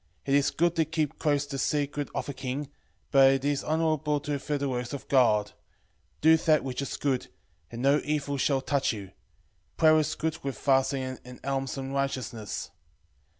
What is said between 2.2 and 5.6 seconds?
a king, but it is honourable to reveal the works of God.